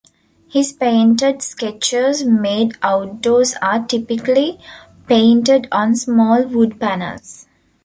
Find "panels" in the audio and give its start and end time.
6.79-7.45